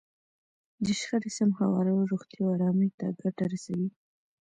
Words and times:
د 0.85 0.87
شخړې 0.99 1.31
سم 1.37 1.49
هوارول 1.59 2.09
روغتیا 2.11 2.39
او 2.43 2.49
ارامۍ 2.55 2.89
ته 2.99 3.05
ګټه 3.21 3.45
رسوي. 3.53 3.89